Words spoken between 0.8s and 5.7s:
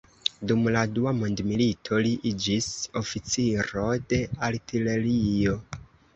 Dua Mondmilito, li iĝis oficiro de artilerio.